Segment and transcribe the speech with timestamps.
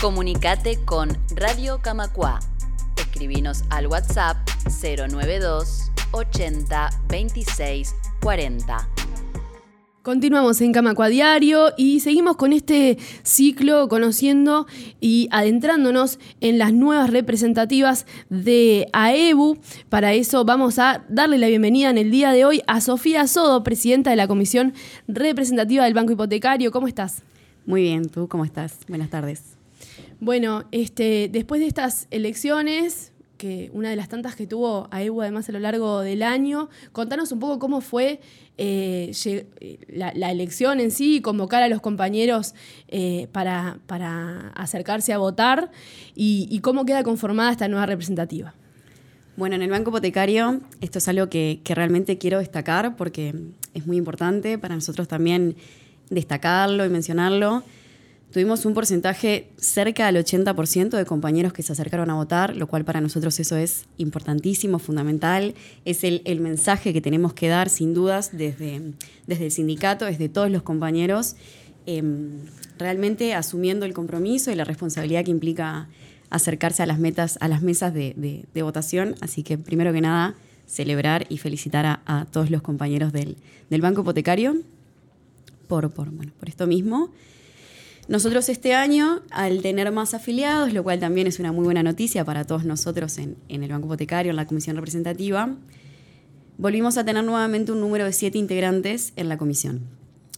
[0.00, 2.38] Comunicate con Radio Camacua.
[2.96, 4.36] Escribinos al WhatsApp
[4.80, 8.88] 092 80 26 40.
[10.02, 14.68] Continuamos en Camacua Diario y seguimos con este ciclo conociendo
[15.00, 19.58] y adentrándonos en las nuevas representativas de AEBU.
[19.88, 23.64] Para eso vamos a darle la bienvenida en el día de hoy a Sofía Sodo,
[23.64, 24.74] presidenta de la Comisión
[25.08, 26.70] Representativa del Banco Hipotecario.
[26.70, 27.24] ¿Cómo estás?
[27.66, 28.78] Muy bien, ¿tú cómo estás?
[28.86, 29.57] Buenas tardes.
[30.20, 35.48] Bueno, este, después de estas elecciones, que una de las tantas que tuvo AEBU además
[35.48, 36.68] a lo largo del año.
[36.92, 38.20] Contanos un poco cómo fue
[38.58, 39.12] eh,
[39.88, 42.54] la, elección en sí, convocar a los compañeros
[42.88, 43.78] eh, para,
[44.54, 45.70] acercarse a votar
[46.14, 48.54] y, cómo queda conformada esta nueva representativa.
[49.36, 53.34] Bueno, en el Banco Hipotecario esto es algo que realmente quiero destacar porque
[53.72, 55.56] es muy importante para nosotros también
[56.10, 57.62] destacarlo y mencionarlo.
[58.32, 62.84] Tuvimos un porcentaje cerca del 80% de compañeros que se acercaron a votar, lo cual
[62.84, 65.54] para nosotros eso es importantísimo, fundamental.
[65.86, 68.92] Es el, mensaje que tenemos que dar, sin dudas, desde,
[69.26, 71.36] desde el sindicato, desde todos los compañeros,
[71.86, 72.40] em,
[72.78, 75.88] realmente asumiendo el compromiso y la responsabilidad que implica
[76.28, 79.14] acercarse a las metas, a las mesas de, votación.
[79.22, 80.34] Así que, primero que nada,
[80.66, 83.38] celebrar y felicitar a, todos los compañeros del,
[83.80, 84.58] Banco Hipotecario
[85.66, 87.10] por, por, bueno, por esto mismo.
[88.08, 92.24] Nosotros este año, al tener más afiliados, lo cual también es una muy buena noticia
[92.24, 95.54] para todos nosotros en, el Banco Hipotecario, en la comisión representativa,
[96.56, 99.82] volvimos a tener nuevamente un número de siete integrantes en la comisión.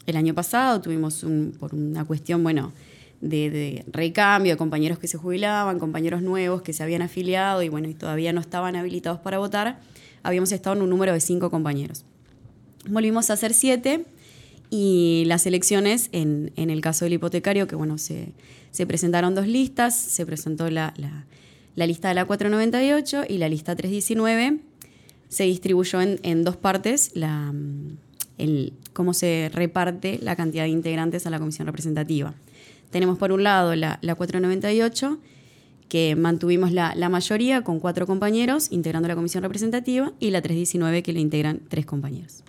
[0.07, 2.73] El año pasado tuvimos, un, por una cuestión, bueno,
[3.21, 7.89] de, recambio, de compañeros que se jubilaban, compañeros nuevos que se habían afiliado y bueno,
[7.89, 9.79] y todavía no estaban habilitados para votar,
[10.25, 12.05] habíamos estado en un número de cinco compañeros.
[12.89, 14.07] Volvimos a ser siete
[14.71, 18.33] y las elecciones, en, el caso del hipotecario, que bueno, se,
[18.87, 20.95] presentaron dos listas, se presentó la,
[21.75, 24.61] lista de la 498 y la lista 319,
[25.29, 27.53] se distribuyó en, dos partes la,
[28.39, 32.33] el, cómo se reparte la cantidad de integrantes a la comisión representativa.
[32.91, 35.19] Tenemos por un lado la, la 498,
[35.89, 41.03] que mantuvimos la, la, mayoría con cuatro compañeros integrando la comisión representativa, y la 319
[41.03, 42.45] que le integran tres compañeros.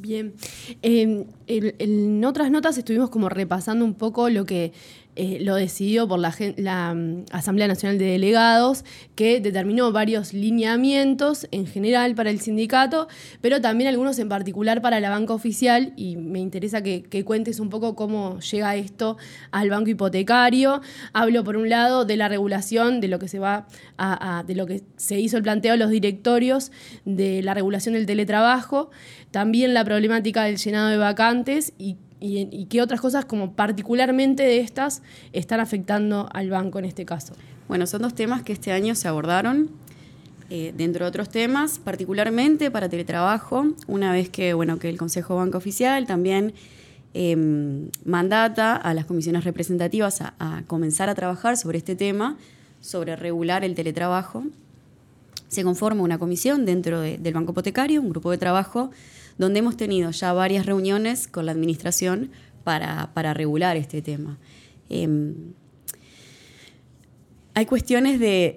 [0.00, 0.32] Bien.
[0.80, 4.72] Em, en otras notas estuvimos como repasando un poco lo que
[5.16, 8.84] eh, lo decidió por la, mm, Asamblea Nacional de Delegados,
[9.16, 13.08] que determinó varios lineamientos en general para el sindicato,
[13.40, 17.68] pero también algunos en particular para la banca oficial, y me interesa que, cuentes un
[17.68, 19.18] poco cómo llega esto
[19.50, 20.80] al banco hipotecario.
[21.12, 23.66] Hablo, por un lado, de la regulación de lo que se va
[23.98, 26.72] a, de lo que se hizo el planteo a los directorios,
[27.04, 28.90] de la regulación del teletrabajo,
[29.32, 31.96] también la problemática del llenado de vacantes y
[32.66, 35.02] qué otras cosas como particularmente de estas
[35.32, 37.34] están afectando al banco en este caso.
[37.66, 39.68] Bueno, son dos temas que este año se abordaron.
[40.48, 45.34] Eh, dentro de otros temas, particularmente para teletrabajo, una vez que, bueno, que el Consejo
[45.34, 46.54] Banco Oficial también
[47.12, 52.36] em, mandata a las comisiones representativas a, comenzar a trabajar sobre este tema,
[52.80, 54.44] sobre regular el teletrabajo.
[55.48, 58.92] Se conforma una comisión dentro del Banco Hipotecario, un grupo de trabajo
[59.40, 62.30] donde hemos tenido ya varias reuniones con la administración
[62.62, 64.36] para, regular este tema.
[64.90, 65.34] Em,
[67.54, 68.54] hay cuestiones de,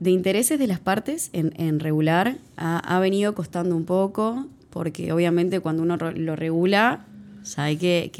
[0.00, 2.38] de, intereses de las partes en, regular.
[2.56, 7.06] Ha, venido costando un poco, porque obviamente cuando uno lo regula,
[7.44, 8.10] ya hay que,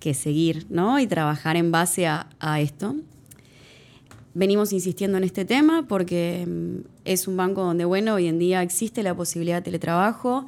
[0.00, 0.98] que, seguir ¿no?
[0.98, 2.96] y trabajar en base a esto
[4.34, 8.62] venimos insistiendo en este tema porque mm, es un banco donde, bueno, hoy en día
[8.62, 10.46] existe la posibilidad de teletrabajo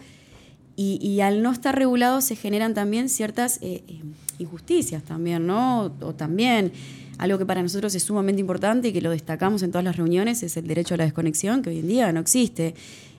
[0.79, 4.03] y, al no estar regulado se generan también ciertas eh, eh,
[4.39, 5.91] injusticias también, ¿no?
[6.03, 6.71] O, también
[7.17, 10.43] algo que para nosotros es sumamente importante y que lo destacamos en todas las reuniones
[10.43, 12.75] es el derecho a la desconexión, que hoy en día no existe.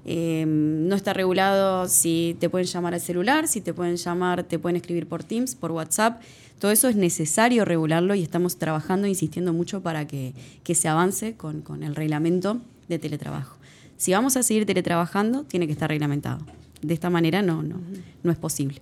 [0.05, 4.59] Em, no está regulado si te pueden llamar al celular, si te pueden llamar, te
[4.59, 6.21] pueden escribir por Teams, por WhatsApp.
[6.59, 10.33] Todo eso es necesario regularlo y estamos trabajando, insistiendo mucho para que,
[10.73, 13.57] se avance con, el reglamento de teletrabajo.
[13.97, 16.45] Si vamos a seguir teletrabajando, tiene que estar reglamentado.
[16.81, 17.79] De esta manera no, no,
[18.23, 18.79] no es posible.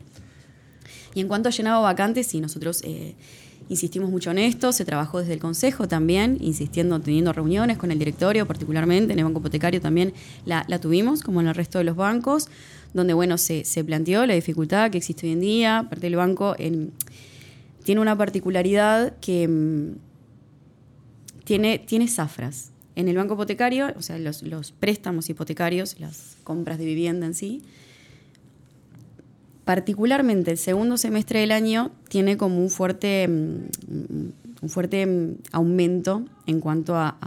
[1.13, 3.16] Y en cuanto a llenado vacantes, sí, nosotros eh,
[3.69, 8.00] insistimos mucho en esto, se trabajó desde el Consejo también, insistiendo, teniendo reuniones con el
[8.00, 10.13] directorio, particularmente en el Banco Hipotecario también
[10.45, 12.48] la, tuvimos, como en el resto de los bancos,
[12.94, 16.56] donde bueno, se, se planteó la dificultad que existe hoy en día, parte del banco
[16.57, 16.92] en
[17.86, 19.98] tiene una particularidad que mm,
[21.46, 22.72] tiene, tiene zafras.
[22.96, 24.42] En el banco hipotecario, o sea, los,
[24.72, 27.62] préstamos hipotecarios, las compras de vivienda en sí,
[29.66, 36.26] particularmente el segundo semestre del año tiene como un fuerte, mm, un fuerte mm, aumento
[36.48, 37.18] en cuanto a,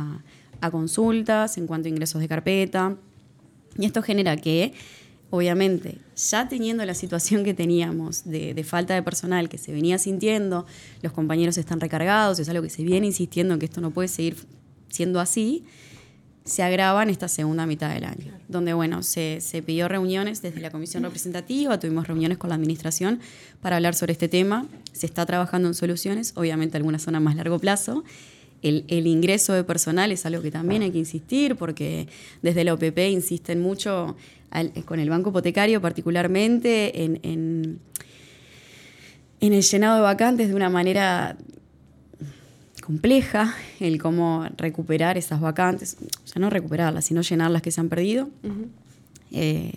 [0.72, 2.96] consultas, en cuanto a ingresos de carpeta.
[3.78, 4.72] Y esto genera que,
[5.30, 9.98] obviamente, ya teniendo la situación que teníamos de, de, falta de personal que se venía
[9.98, 10.66] sintiendo,
[11.02, 14.08] los compañeros están recargados, es algo que se viene insistiendo en que esto no puede
[14.08, 14.36] seguir
[14.88, 15.64] siendo así,
[16.48, 20.70] se agrava en esta segunda mitad del año, donde bueno, se, pidió reuniones desde la
[20.70, 23.20] comisión representativa, tuvimos reuniones con la administración
[23.60, 27.36] para hablar sobre este tema, se está trabajando en soluciones, obviamente algunas son a más
[27.36, 28.02] largo plazo.
[28.62, 32.08] El, ingreso de personal es algo que también hay que insistir, porque
[32.42, 34.16] desde la OPP insisten mucho
[34.86, 37.20] con el banco hipotecario particularmente en,
[39.40, 41.36] en el llenado de vacantes de una manera
[42.88, 47.82] compleja el cómo recuperar esas vacantes, o sea, no recuperarlas, sino llenar las que se
[47.82, 48.30] han perdido.
[49.30, 49.72] Eh,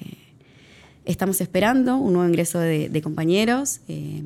[1.04, 3.82] estamos esperando un nuevo ingreso de, compañeros.
[3.90, 4.24] Eh,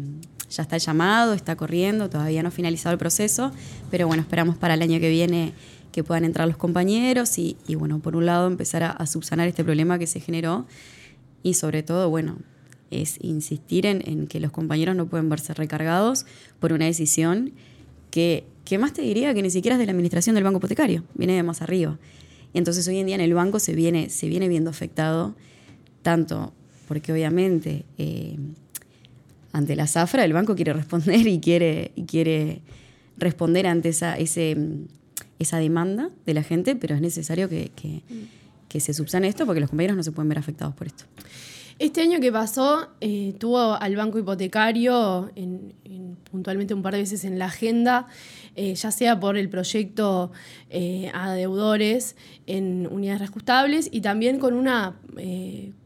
[0.55, 3.51] ya está llamado, está corriendo, todavía no ha finalizado el proceso,
[3.91, 5.53] pero bueno, esperamos para el año que viene
[5.91, 9.97] que puedan entrar los compañeros y, bueno, por un lado empezar a, subsanar este problema
[9.97, 10.65] que se generó
[11.41, 12.37] y sobre todo, bueno,
[12.91, 16.25] es insistir en, que los compañeros no pueden verse recargados
[16.59, 17.53] por una decisión
[18.11, 21.03] que que más te diría que ni siquiera es de la administración del banco hipotecario,
[21.13, 21.97] viene de más arriba.
[22.53, 25.35] Entonces hoy en día en el banco se viene, se viene viendo afectado,
[26.01, 26.51] tanto
[26.87, 28.37] porque obviamente eh,
[29.55, 32.61] ante la zafra el banco quiere responder y quiere, y quiere
[33.17, 34.57] responder ante esa, ese,
[35.39, 38.01] esa demanda de la gente, pero es necesario que, que,
[38.67, 41.05] que se subsane esto porque los compañeros no se pueden ver afectados por esto.
[41.77, 45.29] Este año que pasó, eh, tuvo al banco hipotecario
[46.31, 48.07] puntualmente un par de veces en la agenda,
[48.55, 50.31] eh, ya sea por el proyecto
[50.69, 52.15] eh, a deudores
[52.47, 54.95] en unidades reajustables y también con una,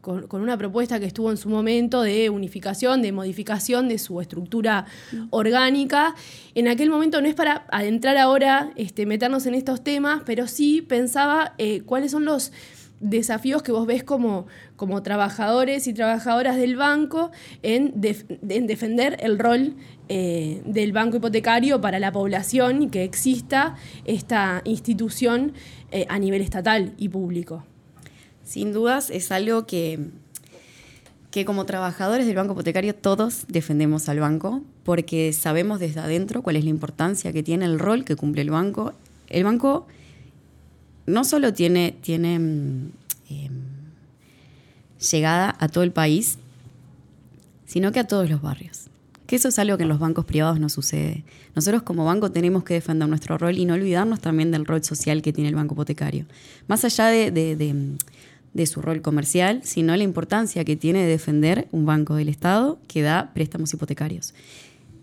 [0.00, 4.86] con, una propuesta que estuvo en su momento de unificación, de modificación de su estructura
[5.30, 6.14] orgánica.
[6.54, 10.82] En aquel momento no es para adentrar ahora, este, meternos en estos temas, pero sí
[10.82, 11.54] pensaba
[11.84, 12.52] cuáles son los
[13.00, 17.30] desafíos que vos ves como, como trabajadores y trabajadoras del banco
[17.62, 19.74] en, defender el rol
[20.08, 25.54] eh, del banco hipotecario para la población y que exista esta institución
[25.90, 27.64] eh, a nivel estatal y público.
[28.44, 29.98] Sin dudas es algo que,
[31.30, 36.56] que como trabajadores del banco hipotecario todos defendemos al banco porque sabemos desde adentro cuál
[36.56, 38.92] es la importancia que tiene el rol que cumple el banco.
[39.28, 39.86] El banco
[41.10, 42.90] no solo tiene, mm,
[43.28, 43.50] em,
[45.10, 46.38] llegada a todo el país,
[47.66, 48.86] sino que a todos los barrios.
[49.26, 51.24] Que eso es algo que en los bancos privados no sucede.
[51.54, 55.22] Nosotros como banco tenemos que defender nuestro rol y no olvidarnos también del rol social
[55.22, 56.26] que tiene el banco hipotecario.
[56.66, 62.16] Más allá de, su rol comercial, sino la importancia que tiene de defender un banco
[62.16, 64.34] del Estado que da préstamos hipotecarios.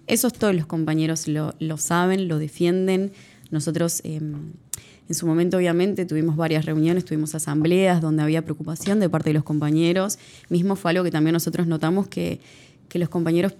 [0.08, 3.12] Eso todos los compañeros lo, saben, lo defienden.
[3.52, 4.52] Nosotros em,
[5.10, 9.36] en su momento, obviamente, tuvimos varias reuniones, tuvimos asambleas donde había preocupación de parte de
[9.36, 10.20] los compañeros.
[10.50, 12.40] Mismo fue algo que también nosotros notamos que,
[12.94, 13.54] los compañeros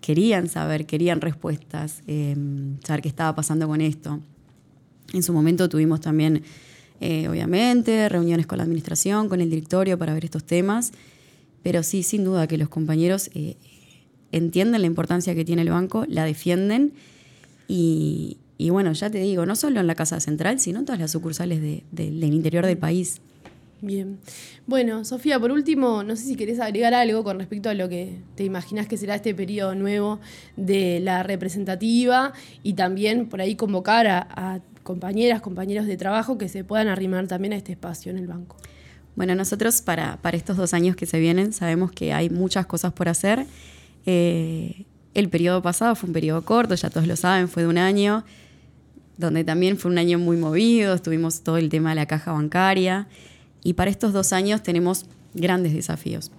[0.00, 4.18] querían saber, querían respuestas, em, saber qué estaba pasando con esto.
[5.12, 6.42] En su momento tuvimos también,
[7.00, 10.90] eh, obviamente, reuniones con la administración, con el directorio para ver estos temas,
[11.62, 13.56] pero sí, sin duda que los compañeros eh,
[14.32, 16.92] entienden la importancia que tiene el banco, la defienden
[17.68, 21.00] y, y bueno, ya te digo, no solo en la Casa Central, sino en todas
[21.00, 23.20] las sucursales del interior del país.
[23.80, 24.18] Bien.
[24.66, 28.18] Bueno, Sofía, por último, no sé si querés agregar algo con respecto a lo que
[28.34, 30.20] te imaginas que será este periodo nuevo
[30.56, 32.32] de la representativa
[32.62, 37.52] y también por ahí convocar a, compañeras, compañeros de trabajo que se puedan arrimar también
[37.52, 38.56] a este espacio en el banco.
[39.16, 42.92] Bueno, nosotros para, para estos dos años que se vienen sabemos que hay muchas cosas
[42.92, 43.46] por hacer.
[44.06, 47.78] Eh, el periodo pasado fue un periodo corto, ya todos lo saben, fue de un
[47.78, 48.24] año
[49.16, 53.06] donde también fue un año muy movido, estuvimos todo el tema de la caja bancaria
[53.62, 56.30] y para estos dos años tenemos grandes desafíos.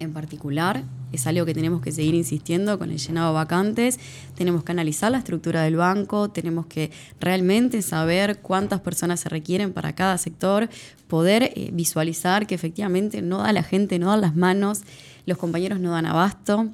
[0.00, 3.98] En particular, es algo que tenemos que seguir insistiendo con el llenado de vacantes,
[4.34, 9.72] tenemos que analizar la estructura del banco, tenemos que realmente saber cuántas personas se requieren
[9.72, 10.68] para cada sector,
[11.08, 14.82] poder eh, visualizar que efectivamente no da la gente, no da las manos,
[15.26, 16.68] los compañeros no dan abasto,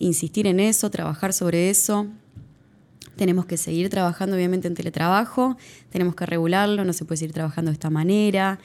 [0.00, 2.08] insistir en eso, trabajar sobre eso,
[3.20, 5.58] tenemos que seguir trabajando obviamente en teletrabajo,
[5.90, 8.58] tenemos que regularlo, no se puede seguir trabajando de esta manera.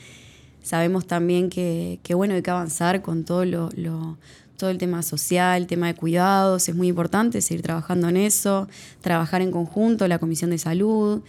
[0.64, 4.18] Sabemos también que, bueno, hay que avanzar con todo, lo,
[4.58, 8.70] todo el tema social, el tema de cuidados, es muy importante seguir trabajando en eso,
[9.02, 11.22] trabajar en conjunto, la Comisión de Salud.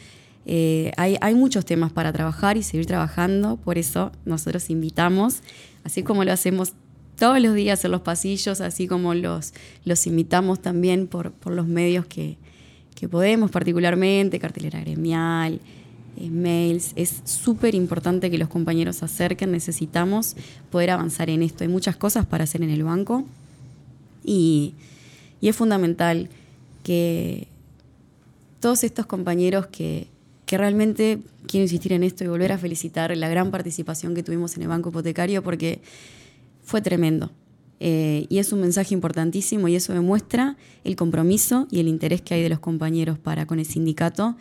[0.46, 5.42] Eh, hay, hay muchos temas para trabajar y seguir trabajando, por eso nosotros invitamos,
[5.82, 6.74] así como lo hacemos
[7.18, 9.54] todos los días en los pasillos, así como los,
[9.84, 12.36] los invitamos también por, por los medios que,
[12.94, 15.60] que podemos, particularmente cartelera gremial,
[16.16, 16.92] eh, mails.
[16.96, 20.36] Es súper importante que los compañeros se acerquen, necesitamos
[20.70, 21.64] poder avanzar en esto.
[21.64, 23.24] Hay muchas cosas para hacer en el banco
[24.24, 24.74] y,
[25.40, 26.28] y es fundamental
[26.82, 27.48] que
[28.60, 30.08] todos estos compañeros que,
[30.46, 34.56] que realmente quiero insistir en esto y volver a felicitar la gran participación que tuvimos
[34.56, 35.80] en el Banco Hipotecario porque
[36.66, 37.30] fue tremendo.
[37.78, 42.34] Eh, y es un mensaje importantísimo y eso demuestra el compromiso y el interés que
[42.34, 44.36] hay de los compañeros para con el sindicato.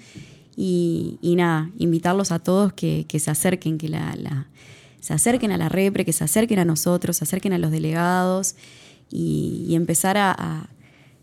[0.58, 4.48] Y, nada, invitarlos a todos que, se acerquen, que la,
[5.02, 8.56] se acerquen a la repre, que se acerquen a nosotros, se acerquen a los delegados
[9.12, 10.70] y, empezar a,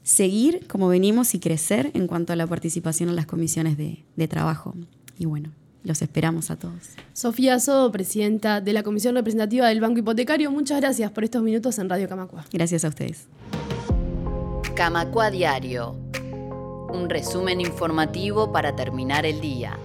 [0.04, 4.28] seguir como venimos y crecer en cuanto a la participación en las comisiones de, de
[4.28, 4.74] trabajo.
[5.16, 5.52] Y bueno,
[5.84, 6.90] los esperamos a todos.
[7.12, 11.78] Sofía Sodo, presidenta de la Comisión Representativa del Banco Hipotecario, muchas gracias por estos minutos
[11.78, 12.44] en Radio Camacua.
[12.52, 13.26] Gracias a ustedes.
[14.74, 15.96] Camacua Diario.
[16.92, 19.78] Un resumen informativo para terminar el día.